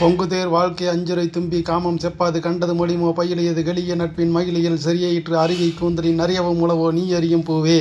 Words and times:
பொங்குதேர் 0.00 0.48
வாழ்க்கை 0.48 0.86
அஞ்சுரை 0.88 1.30
தும்பி 1.30 1.62
காமம் 1.62 1.98
செப்பாது 1.98 2.40
கண்டது 2.40 2.74
மொழிமோ 2.74 3.08
பயிலியது 3.16 3.62
கெளிய 3.62 3.94
நட்பின் 3.94 4.30
மயிலியல் 4.30 4.78
சரியையிற்று 4.84 5.34
அருகை 5.36 5.74
கூந்தலின் 5.74 6.18
அறியவும் 6.18 6.62
உளவோ 6.62 6.92
நீ 6.92 7.12
அறியும் 7.12 7.44
பூவே. 7.44 7.80